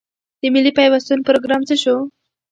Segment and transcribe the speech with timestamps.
[0.41, 1.95] د ملي پیوستون پروګرام څه شو؟